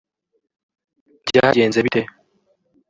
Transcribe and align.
byagenze 1.27 1.79
bite 1.85 2.01